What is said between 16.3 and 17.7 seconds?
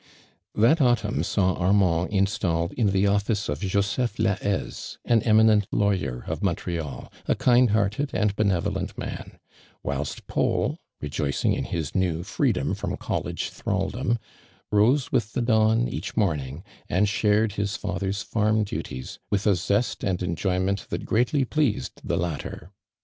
ing, and shared